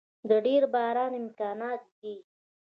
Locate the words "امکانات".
1.21-1.81